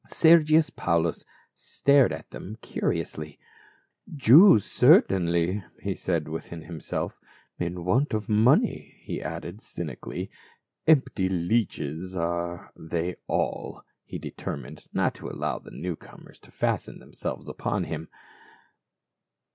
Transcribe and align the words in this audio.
Sergius 0.07 0.71
Paulus 0.71 1.25
stared 1.53 2.11
at 2.11 2.31
them 2.31 2.57
curiously. 2.63 3.39
"Jews, 4.15 4.65
certainly," 4.65 5.63
he 5.79 5.93
said 5.93 6.27
within 6.27 6.63
himself." 6.63 7.19
In 7.59 7.85
want 7.85 8.11
of 8.15 8.27
money," 8.27 8.97
he 9.03 9.21
added 9.21 9.61
cynically— 9.61 10.31
"empty 10.87 11.29
leeches 11.29 12.15
as 12.15 12.15
are 12.15 12.71
they 12.75 13.17
all:" 13.27 13.83
he 14.03 14.17
determined 14.17 14.87
not 14.91 15.13
to 15.13 15.29
allow 15.29 15.59
the 15.59 15.69
new 15.69 15.95
comers 15.95 16.39
to 16.39 16.49
fasten 16.49 16.97
themselves 16.97 17.47
upon 17.47 17.83
him. 17.83 18.07